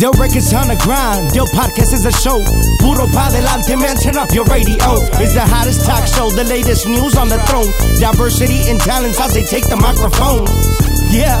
[0.00, 2.40] Del records on the grind, Del podcast is a show.
[2.80, 4.96] Puro pa delante, man, turn up your radio.
[5.20, 7.68] It's the hottest talk show, the latest news on the throne.
[8.00, 10.48] Diversity and talents as they take the microphone.
[11.12, 11.36] Yeah,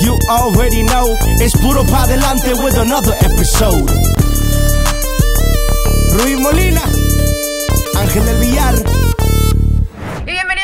[0.00, 1.20] you already know.
[1.36, 3.84] It's Puro pa delante with another episode.
[6.16, 6.88] Ruiz Molina,
[7.92, 9.07] Ángel del Villar.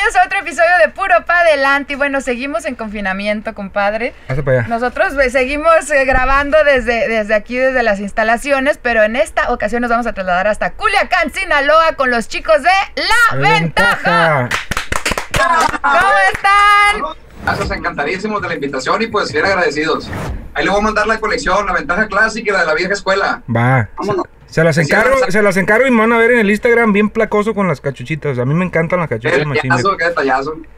[0.05, 1.93] Bienvenidos a otro episodio de Puro Pa Adelante.
[1.93, 4.13] Y bueno, seguimos en confinamiento, compadre.
[4.27, 4.67] Hazte para allá.
[4.67, 9.81] Nosotros eh, seguimos eh, grabando desde, desde aquí, desde las instalaciones, pero en esta ocasión
[9.81, 12.69] nos vamos a trasladar hasta Culiacán, Sinaloa, con los chicos de
[13.01, 14.49] La Ventaja.
[15.81, 17.17] ¿Cómo están?
[17.43, 20.11] Gracias, encantadísimos de la invitación y pues bien agradecidos.
[20.53, 22.93] Ahí le voy a mandar la colección, la ventaja clásica y la de la vieja
[22.93, 23.41] escuela.
[23.49, 23.89] Va.
[23.97, 24.25] Vámonos.
[24.55, 27.09] Se las encargo, se las encargo y me van a ver en el Instagram bien
[27.09, 28.39] placoso con las cachuchitas.
[28.39, 29.45] A mí me encantan las cachuchitas.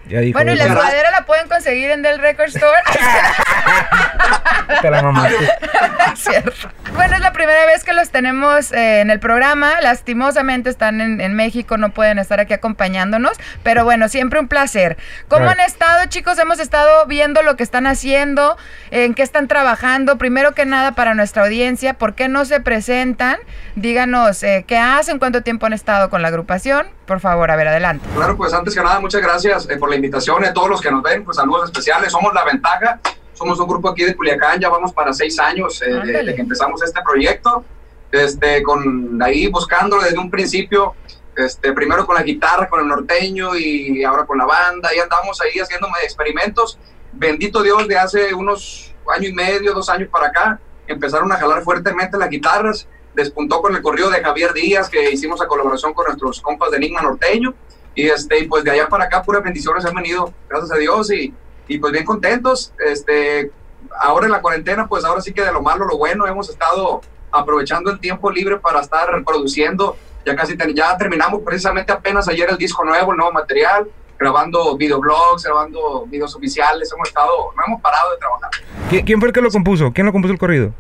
[0.10, 0.36] Ya dijo.
[0.36, 2.82] Bueno, y la ya sudadera la pueden conseguir en Del Record Store.
[4.82, 5.50] te la mamaste.
[6.16, 6.70] Cierto.
[6.94, 9.80] Bueno, es la primera vez que los tenemos eh, en el programa.
[9.82, 13.38] Lastimosamente están en, en México, no pueden estar aquí acompañándonos.
[13.62, 14.98] Pero bueno, siempre un placer.
[15.28, 16.40] ¿Cómo han estado, chicos?
[16.40, 18.58] Hemos estado viendo lo que están haciendo,
[18.90, 20.18] en qué están trabajando.
[20.18, 23.38] Primero que nada, para nuestra audiencia, ¿por qué no se presentan?
[23.76, 26.88] Díganos eh, qué hacen, cuánto tiempo han estado con la agrupación.
[27.06, 28.06] Por favor, a ver, adelante.
[28.16, 30.92] Claro, pues antes que nada, muchas gracias eh, por la invitación a todos los que
[30.92, 32.12] nos ven, pues saludos especiales.
[32.12, 33.00] Somos La Ventaja,
[33.34, 36.24] somos un grupo aquí de Culiacán, ya vamos para seis años eh, de, Ándale.
[36.24, 37.64] de que empezamos este proyecto.
[38.12, 40.96] Este, con ahí buscándolo desde un principio,
[41.36, 45.40] este, primero con la guitarra, con el norteño y ahora con la banda, y andamos
[45.42, 46.80] ahí haciendo experimentos.
[47.12, 51.64] Bendito Dios, de hace unos año y medio, dos años para acá, empezaron a jalar
[51.64, 52.88] fuertemente las guitarras.
[53.14, 56.78] Despuntó con el corrido de Javier Díaz, que hicimos a colaboración con nuestros compas de
[56.78, 57.54] Enigma Norteño.
[57.98, 61.12] Y este, y pues de allá para acá, puras bendiciones han venido, gracias a Dios,
[61.12, 61.34] y,
[61.68, 62.72] y pues bien contentos.
[62.86, 63.52] Este,
[64.00, 67.02] ahora en la cuarentena, pues ahora sí que de lo malo, lo bueno, hemos estado
[67.32, 69.98] aprovechando el tiempo libre para estar produciendo.
[70.26, 73.88] Ya casi ten- ya terminamos precisamente apenas ayer el disco nuevo, el nuevo material,
[74.20, 76.92] grabando videoblogs, grabando videos oficiales.
[76.94, 78.52] Hemos estado, no hemos parado de trabajar.
[78.92, 79.92] ¿Qui- ¿Quién fue el que lo compuso?
[79.92, 80.72] ¿Quién lo compuso el corrido?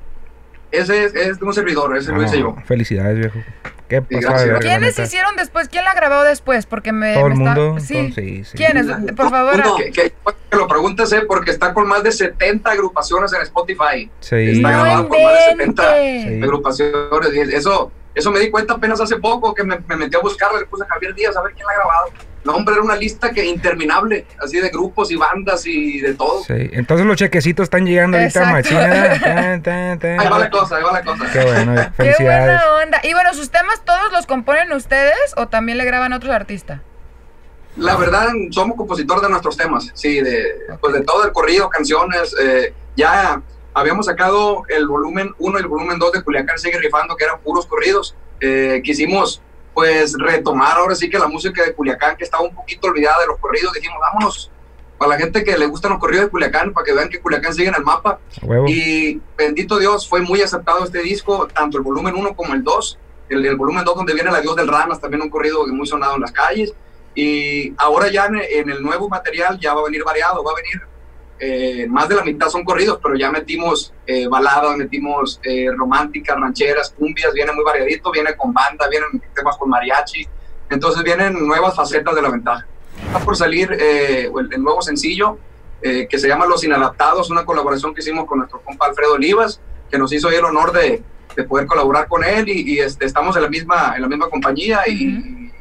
[0.69, 2.53] Ese es, es de un servidor, ese lo hice yo.
[2.57, 3.39] Ah, Felicidades, viejo.
[3.87, 4.39] Qué pasada gracias.
[4.41, 5.03] de verga, la ¿Quiénes neta.
[5.07, 5.69] hicieron después?
[5.69, 6.65] ¿Quién la grabó después?
[6.65, 7.13] Porque me.
[7.13, 8.11] Todo el me está- mundo, Sí.
[8.13, 8.57] sí, sí.
[8.57, 8.85] ¿Quiénes?
[9.15, 9.61] Por favor.
[9.77, 10.13] Que, que-
[10.49, 14.09] que lo preguntes, eh, porque está con más de 70 agrupaciones en Spotify.
[14.19, 14.35] Sí.
[14.35, 16.33] Está No grabado con más de 70 inventes.
[16.37, 16.43] Sí.
[16.43, 17.33] agrupaciones.
[17.33, 20.59] Y eso, eso me di cuenta apenas hace poco que me, me metí a buscarla,
[20.59, 22.07] le puse a Javier Díaz a ver quién la ha grabado.
[22.47, 26.43] No, hombre, era una lista que interminable, así de grupos y bandas y de todo.
[26.45, 26.53] Sí.
[26.71, 28.73] Entonces los chequecitos están llegando ahorita Exacto.
[28.73, 29.19] machina.
[29.21, 30.19] Tan, tan, tan.
[30.21, 31.25] Ahí va la cosa, ahí va la cosa.
[31.31, 33.01] Qué bueno, Qué buena onda.
[33.03, 36.79] Y bueno, ¿sus temas todos los componen ustedes o también le graban a otros artistas?
[37.75, 40.43] La verdad, somos compositor de nuestros temas, sí, de,
[40.79, 42.33] pues de todo el corrido, canciones.
[42.41, 43.41] eh, ya
[43.73, 47.39] habíamos sacado el volumen 1 y el volumen 2 de Culiacán Sigue Rifando, que eran
[47.41, 48.15] puros corridos.
[48.39, 49.41] Eh, quisimos,
[49.77, 53.27] pues, retomar ahora sí que la música de Culiacán, que estaba un poquito olvidada de
[53.27, 53.71] los corridos.
[53.73, 54.49] Dijimos, vámonos,
[54.97, 57.53] para la gente que le gustan los corridos de Culiacán, para que vean que Culiacán
[57.53, 58.17] sigue en el mapa.
[58.41, 58.65] Huevo.
[58.67, 62.97] Y bendito Dios, fue muy aceptado este disco, tanto el volumen 1 como el 2.
[63.29, 66.15] El, el volumen 2 donde viene el Adiós del Ranas, también un corrido muy sonado
[66.15, 66.73] en las calles.
[67.13, 70.55] Y ahora ya en, en el nuevo material ya va a venir variado, va a
[70.55, 70.81] venir,
[71.39, 76.37] eh, más de la mitad son corridos, pero ya metimos eh, baladas, metimos eh, románticas,
[76.39, 80.27] rancheras, cumbias, viene muy variadito, viene con banda, vienen temas con mariachi.
[80.69, 82.65] Entonces vienen nuevas facetas de la ventaja.
[83.05, 85.37] Está por salir eh, el, nuevo sencillo
[85.81, 89.61] eh, que se llama Los Inadaptados, una colaboración que hicimos con nuestro compa Alfredo Olivas,
[89.91, 91.03] que nos hizo el honor de,
[91.35, 94.29] de poder colaborar con él y, y, este, estamos en la misma, en la misma
[94.29, 95.51] compañía y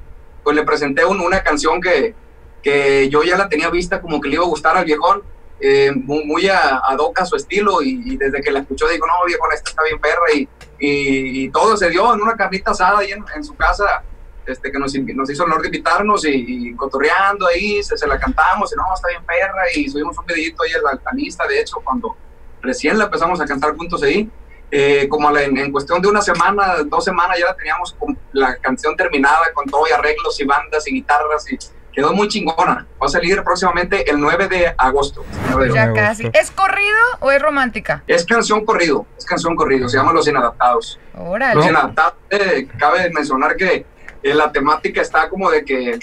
[0.43, 2.15] pues le presenté un- una canción que,
[2.63, 5.23] que yo ya la tenía vista como que le iba a gustar al viejón,
[5.61, 8.89] eh, muy, muy a, ad hoc a su estilo y, y desde que la escuchó
[8.89, 12.37] dijo, no viejón, esta está bien perra y, y, y todo se dio en una
[12.37, 14.03] carnita asada ahí en, en su casa.
[14.47, 18.17] Este, que nos, nos hizo el honor de invitarnos y, cotorreando ahí, se, se la
[18.17, 21.79] cantamos y no, está bien perra y subimos un videito ahí la altanista, de hecho,
[21.83, 22.17] cuando
[22.63, 24.31] recién la empezamos a cantar juntos ahí.
[24.71, 28.17] Eh, como la- en, en cuestión de una semana, dos semanas ya la teníamos con
[28.35, 31.59] la canción terminada con todo y arreglos y bandas y guitarras y
[31.97, 32.87] quedó muy chingona.
[33.03, 35.25] Va a salir próximamente el 9 de agosto.
[35.51, 36.31] 9 de Ya Me casi.
[36.35, 38.05] ¿Es corrido o es romántica?
[38.07, 41.01] Es canción corrido, es canción corrido, se llama Los Inadaptados.
[41.15, 41.67] Los Órale.
[41.67, 43.87] Inadaptados, eh, cabe mencionar que
[44.23, 45.99] eh, la temática está como de que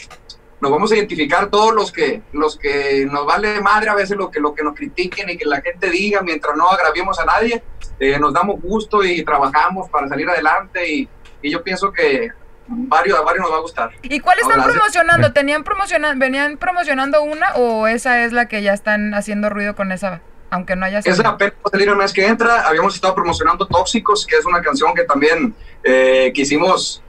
[0.60, 4.32] nos vamos a identificar todos los que los que nos vale madre a veces lo
[4.32, 7.62] que lo que nos critiquen y que la gente diga mientras no agraviemos a nadie
[8.00, 11.10] eh, nos damos gusto y trabajamos para salir adelante y,
[11.42, 12.32] y yo pienso que
[12.68, 13.92] varios, a varios nos va a gustar.
[14.02, 15.34] ¿Y cuál están promocionando?
[15.34, 19.92] ¿Tenían promocionando, venían promocionando una o esa es la que ya están haciendo ruido con
[19.92, 21.30] esa aunque no haya Esa salido.
[21.30, 22.68] apenas salir el mes que entra.
[22.68, 27.02] Habíamos estado promocionando Tóxicos, que es una canción que también eh, quisimos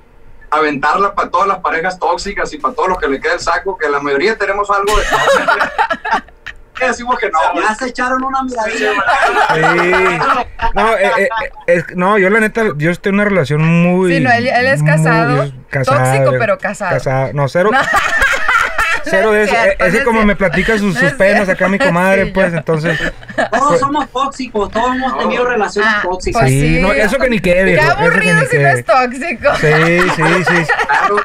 [0.50, 3.76] aventarla para todas las parejas tóxicas y para todo lo que le queda el saco,
[3.76, 5.04] que la mayoría tenemos algo de
[6.76, 7.38] ¿Qué decimos que no?
[7.60, 8.90] Ya se echaron una miradilla.
[9.54, 10.18] Sí.
[10.74, 11.28] No, eh, eh,
[11.66, 14.14] es- no, yo la neta, yo estoy en una relación muy.
[14.16, 15.36] Sí, no, él- él es muy- casado.
[15.70, 17.32] Tóxico, eh, pero casado.
[17.32, 17.70] No, cero.
[19.06, 19.60] Cero de es eso.
[19.62, 22.58] cierto, Eh, Ese como me platica sus, sus penas acá mi comadre, Sí, pues, yo-
[22.58, 22.98] entonces.
[23.52, 26.40] Todos somos tóxicos, todos hemos tenido relaciones Ah, tóxicas.
[26.40, 26.80] pues sí, sí.
[26.80, 29.54] no, eso que ni quede, Qué que aburrido ni si no es tóxico.
[29.56, 30.72] Sí, sí, sí.
[30.88, 31.16] Claro.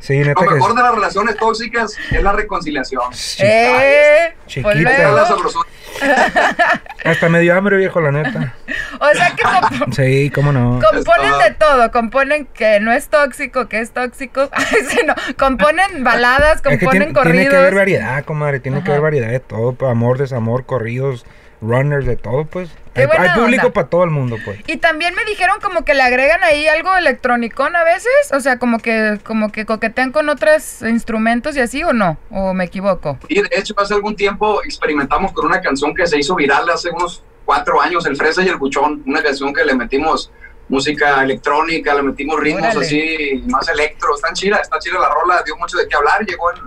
[0.00, 3.02] Sí, neta Lo que mejor de las relaciones tóxicas es la reconciliación.
[3.40, 4.72] Eh, Chiquita.
[5.12, 5.68] pues sabrosura.
[7.04, 8.54] Hasta me dio hambre, viejo, la neta.
[9.00, 10.80] o sea que comp- Sí, cómo no.
[10.90, 14.48] componen de todo, componen que no es tóxico, que es tóxico,
[15.06, 17.74] no, componen baladas, Es que componen tiene, tiene que haber corridos.
[17.74, 18.60] variedad, comadre.
[18.60, 19.76] Tiene que haber variedad de todo.
[19.88, 21.26] Amor, desamor, corridos,
[21.60, 22.70] runners, de todo, pues.
[22.94, 24.58] Qué Hay, público para todo el mundo, pues.
[24.66, 28.58] Y también me dijeron como que le agregan ahí algo electrónico a veces, o sea,
[28.58, 33.18] como que como que coquetean con otros instrumentos y así o no, o me equivoco.
[33.28, 36.90] Y de hecho, hace algún tiempo experimentamos con una canción que se hizo viral hace
[36.90, 40.32] unos cuatro años, El Fresa y el Buchón, una canción que le metimos
[40.68, 42.86] música electrónica, le metimos ritmos Órale.
[42.86, 46.52] así, más electro, está chida, está chida la rola, dio mucho de qué hablar, llegó
[46.52, 46.58] en,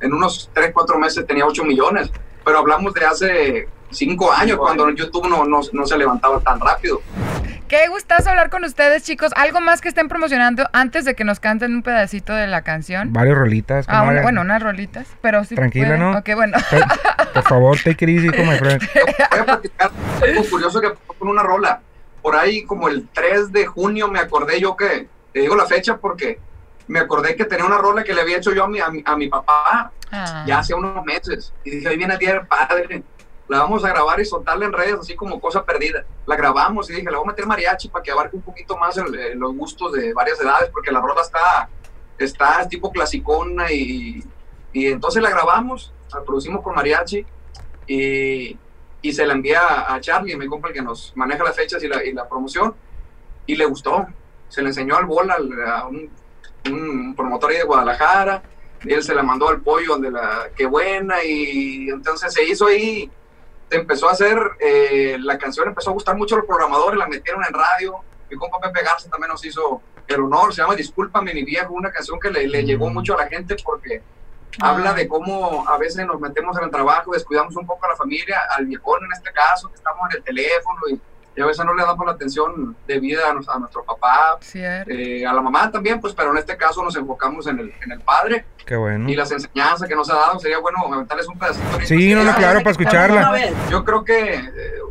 [0.00, 2.10] en unos tres, cuatro meses, tenía 8 millones,
[2.44, 7.00] pero hablamos de hace cinco años, cuando YouTube no, no, no se levantaba tan rápido.
[7.68, 9.32] Qué gustazo hablar con ustedes, chicos.
[9.36, 13.12] ¿Algo más que estén promocionando antes de que nos canten un pedacito de la canción?
[13.12, 13.86] Varios rolitas.
[13.88, 15.54] Ah, una- bueno, unas rolitas, pero sí.
[15.54, 16.00] Tranquila, pueden.
[16.00, 16.18] ¿no?
[16.18, 16.58] Ok, bueno.
[16.70, 18.82] Por- Por favor, take it easy, como friend.
[19.30, 19.90] Voy a platicar
[20.22, 21.80] algo curioso que pasó con una rola.
[22.22, 25.96] Por ahí, como el 3 de junio, me acordé yo que, te digo la fecha
[25.96, 26.38] porque
[26.86, 29.02] me acordé que tenía una rola que le había hecho yo a mi, a mi,
[29.04, 30.44] a mi papá Ah.
[30.46, 31.52] ya hace unos meses.
[31.64, 33.02] Y dije, ahí viene el día del padre.
[33.48, 36.04] La vamos a grabar y soltarla en redes, así como cosa perdida.
[36.26, 38.96] La grabamos y dije, le voy a meter mariachi para que abarque un poquito más
[38.96, 41.68] el- el- los gustos de varias edades, porque la rola está,
[42.18, 44.22] está tipo clasicona y,
[44.72, 47.24] y entonces la grabamos, la producimos con mariachi
[47.86, 48.58] y,
[49.02, 51.88] y se la envía a Charlie, mi compa, el que nos maneja las fechas y
[51.88, 52.74] la, y la promoción,
[53.46, 54.06] y le gustó.
[54.48, 55.36] Se le enseñó al bola
[55.76, 56.10] a un,
[56.70, 58.42] un promotor ahí de Guadalajara,
[58.82, 62.66] y él se la mandó al pollo de la qué buena, y entonces se hizo
[62.68, 63.10] ahí,
[63.70, 67.06] se empezó a hacer, eh, la canción empezó a gustar mucho a los programadores, la
[67.06, 67.96] metieron en radio,
[68.30, 71.90] mi compa Pepe Garza también nos hizo el honor, se llama Discúlpame mi viejo, una
[71.90, 74.02] canción que le, le llegó mucho a la gente porque
[74.60, 77.96] habla de cómo a veces nos metemos en el trabajo, descuidamos un poco a la
[77.96, 81.00] familia, al viejón en este caso, que estamos en el teléfono y,
[81.36, 85.32] y a veces no le damos la atención debida a, a nuestro papá, eh, a
[85.32, 88.44] la mamá también, pues, pero en este caso nos enfocamos en el, en el padre
[88.64, 89.08] Qué bueno.
[89.10, 90.38] y las enseñanzas que nos ha dado.
[90.38, 91.66] Sería bueno aventarles un pedacito.
[91.84, 93.36] Sí, no, no, claro, para escucharla.
[93.70, 94.50] Yo creo que eh,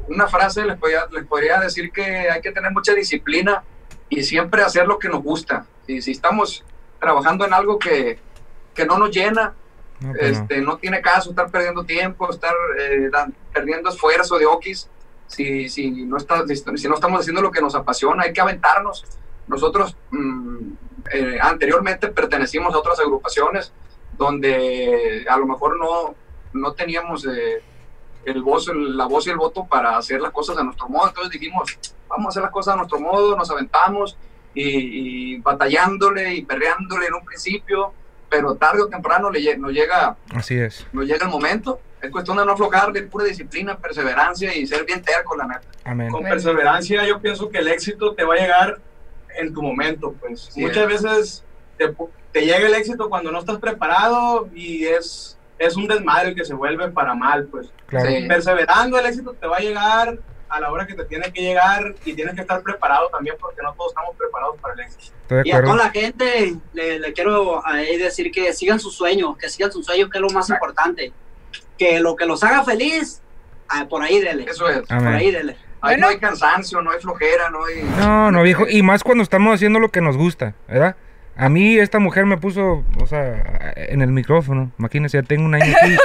[0.09, 3.63] una frase les podría, les podría decir que hay que tener mucha disciplina
[4.09, 5.65] y siempre hacer lo que nos gusta.
[5.87, 6.63] Y si estamos
[6.99, 8.19] trabajando en algo que,
[8.73, 9.53] que no nos llena,
[9.99, 10.43] No, pues no.
[10.43, 14.89] este, no tiene caso estar perdiendo tiempo, estar eh, dan- perdiendo esfuerzo de okis.
[15.33, 19.03] Si, si, no está, si, no estamos haciendo lo que nos apasiona, hay que aventarnos.
[19.47, 20.57] Nosotros mm,
[21.11, 23.73] eh, anteriormente pertenecimos a otras agrupaciones
[24.17, 26.15] donde a lo mejor no,
[26.53, 27.63] no teníamos eh,
[28.25, 31.07] el voz, la voz y el voto para hacer las cosas a nuestro modo.
[31.07, 31.77] Entonces dijimos,
[32.07, 34.17] vamos a hacer las cosas a nuestro modo, nos aventamos
[34.53, 37.91] y, y batallándole y perreándole en un principio,
[38.29, 40.85] pero tarde o temprano le, nos, llega, Así es.
[40.93, 41.79] nos llega el momento.
[42.03, 45.61] Es cuestión de no aflojar, de pura disciplina, perseverancia y ser bien terco, la neta.
[45.85, 46.11] Amén.
[46.11, 48.79] con perseverancia yo pienso que el éxito te va a llegar
[49.37, 50.49] en tu momento, pues.
[50.51, 50.61] Sí.
[50.61, 51.45] Muchas veces
[51.77, 51.95] te,
[52.33, 56.53] te llega el éxito cuando no estás preparado y es, es un desmadre que se
[56.53, 57.71] vuelve para mal, pues.
[57.87, 58.09] Claro.
[58.09, 58.25] Sí.
[58.27, 60.19] Perseverando el éxito te va a llegar
[60.49, 63.61] a la hora que te tiene que llegar y tienes que estar preparado también porque
[63.61, 65.13] no todos estamos preparados para el éxito.
[65.45, 67.63] Y a toda la gente le, le quiero
[67.97, 71.13] decir que sigan sus sueños, que sigan sus sueños, que es lo más importante.
[71.77, 73.21] Que lo que los haga feliz,
[73.69, 74.45] ah, por ahí dele.
[74.49, 74.81] Eso es.
[74.81, 75.55] Por ahí dele.
[75.81, 76.07] Ahí Bueno.
[76.07, 77.83] no hay cansancio, no hay flojera, no hay...
[77.99, 78.65] No, no, viejo.
[78.69, 80.95] Y más cuando estamos haciendo lo que nos gusta, ¿verdad?
[81.35, 84.71] A mí esta mujer me puso, o sea, en el micrófono.
[84.79, 85.97] Imagínense, ya tengo un año aquí.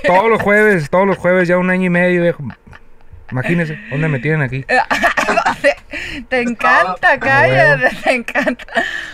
[0.06, 2.42] todos los jueves, todos los jueves, ya un año y medio, viejo.
[3.30, 4.64] Imagínense, ¿dónde me tienen aquí?
[6.28, 8.64] Te encanta, cállate, te encanta.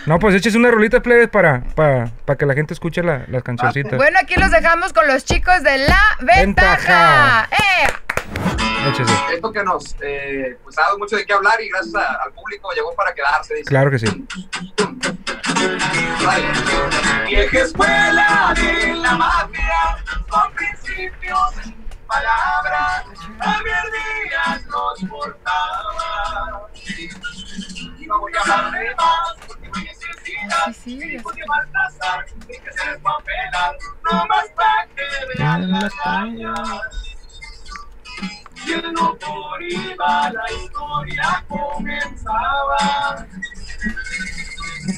[0.05, 3.43] No, pues échese una rolita, plebes, para, para, para que la gente escuche la- las
[3.43, 3.97] cancioncitas.
[3.97, 7.47] Bueno, aquí los dejamos con los chicos de La Ventaja.
[7.49, 7.49] Ventaja.
[7.51, 8.89] ¡Eh!
[8.89, 9.13] Échese.
[9.33, 12.31] Esto que nos eh, pues, ha dado mucho de qué hablar y gracias a- al
[12.33, 13.53] público llegó para quedarse.
[13.55, 13.65] Dice.
[13.65, 14.25] Claro que sí.
[17.27, 19.97] Vieja escuela de la mafia,
[20.29, 21.39] con principios
[22.13, 23.03] palabra,
[23.39, 26.67] Javier Díaz nos portaba.
[27.99, 30.65] Y no voy a hablar de más, porque no hay necesidad.
[30.67, 33.75] Sí, sí, hijo ya de Baltasar, de que se despapelan,
[34.11, 35.03] no más para que
[35.37, 36.69] vean las tallas.
[38.65, 43.25] Y el no por iba, la historia comenzaba.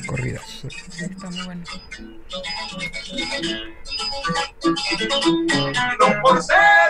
[0.07, 0.65] Corridas.
[0.65, 1.63] Está muy bueno.
[5.99, 6.84] No por ser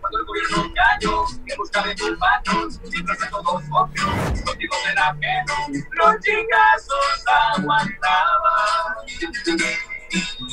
[0.00, 5.14] Cuando el gobierno cayó, que buscaba tus patos, mientras a todos obvios, contigo de la
[5.20, 5.54] pena,
[5.92, 7.24] los chingazos
[7.56, 8.96] aguantaba.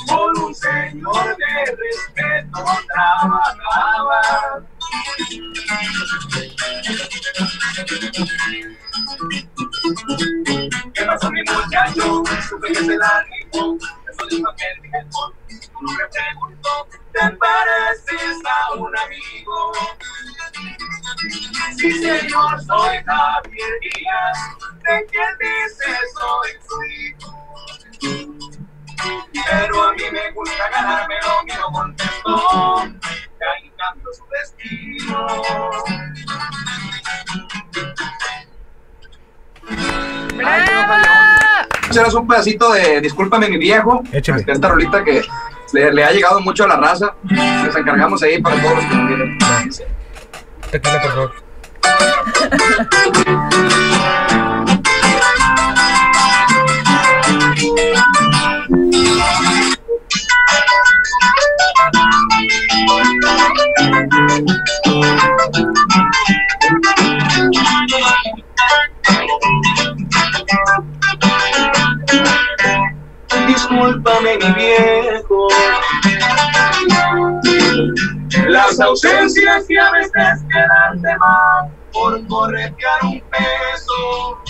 [0.08, 2.64] Por un señor de respeto
[2.94, 4.22] trabajaba.
[10.94, 12.24] ¿Qué pasó mi muchacho?
[12.62, 13.78] Que se la rifó.
[14.10, 15.37] Eso de papel de alcohol.
[15.82, 16.88] Nombre preguntó.
[17.14, 19.72] ¿Te pareces a un amigo?
[21.78, 24.38] Sí, señor, soy Javier Díaz.
[24.84, 27.48] ¿De quién dice soy su hijo?
[29.34, 32.84] Pero a mí me gusta ganarme lo mío, contestó.
[33.40, 35.28] Que ahí cambió su destino.
[40.36, 40.78] ¡Bravo!
[41.92, 44.04] Serás un pedacito de Discúlpame mi viejo.
[44.12, 44.44] Échale.
[44.46, 45.24] Esta rolita que
[45.74, 47.14] le, le ha llegado mucho a la raza.
[47.30, 49.38] Les encargamos ahí para todos los que nos vienen.
[50.72, 51.34] Tequila, por favor.
[73.88, 75.48] Discúlpame mi viejo.
[78.48, 84.44] Las ausencias que a veces quedarte mal por corretear un peso.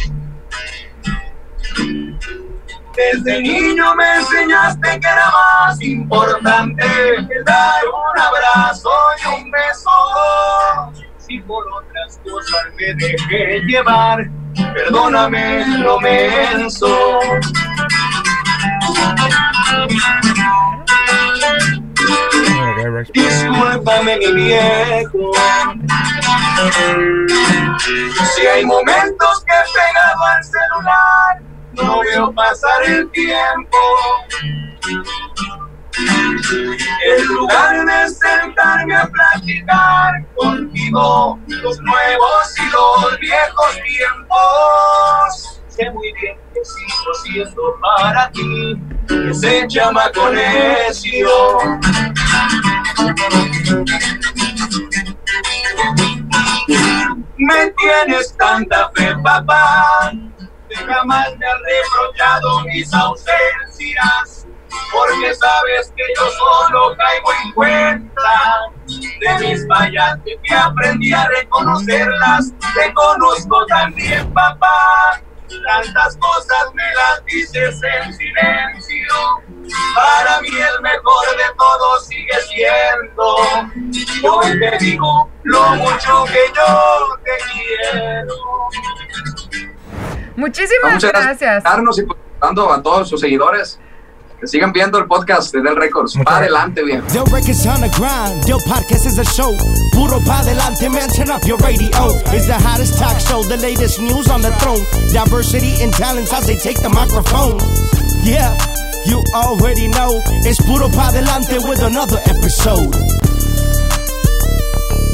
[2.96, 6.84] Desde niño me enseñaste que era más importante
[7.46, 8.90] dar un abrazo
[9.22, 10.94] y un beso.
[11.20, 14.28] Si por otras cosas me dejé llevar,
[14.74, 17.20] perdóname lo menso.
[23.14, 25.32] Discúlpame mi viejo.
[28.36, 31.42] Si hay momentos que he pegado al celular,
[31.74, 33.78] no veo pasar el tiempo.
[37.06, 46.12] En lugar de sentarme a platicar contigo los nuevos y los viejos tiempos, sé muy
[46.14, 48.76] bien que sigo siendo para ti
[49.30, 51.30] ese chamaco necio.
[57.38, 60.12] Me tienes tanta fe, papá,
[60.68, 64.48] que jamás me has reprochado mis ausencias,
[64.92, 71.28] porque sabes que yo solo caigo en cuenta de mis fallas que te aprendí a
[71.28, 75.22] reconocerlas, te conozco también, papá.
[75.48, 79.16] Tantas cosas me las dices en silencio.
[79.96, 83.36] Para mí el mejor de todos sigue siendo.
[84.22, 88.36] Yo te digo lo mucho que yo te quiero.
[90.36, 91.40] Muchísimas Muchas gracias gracias.
[91.40, 93.80] por escucharnos y por dando a todos sus seguidores
[94.40, 96.16] que sigan viendo el podcast de Del Records.
[96.16, 96.54] Muchas gracias.
[96.54, 97.02] adelante, bien.
[97.08, 99.56] Del records on the grind, Del podcast is a show.
[99.94, 101.90] Puro pa delante, man, turn up your radio.
[102.34, 104.84] It's the hottest talk show, the latest news on the throne.
[105.12, 107.58] Diversity and talents as they take the microphone.
[108.24, 108.54] Yeah,
[109.06, 110.22] you already know.
[110.46, 112.94] It's Puro pa delante with another episode.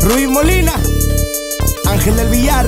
[0.03, 0.73] Ruiz Molina,
[1.87, 2.65] Ángel del Villar,